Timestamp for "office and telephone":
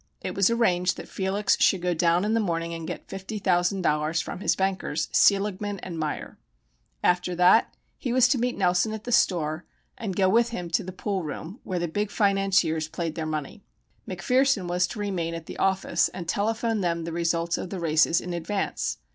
15.59-16.81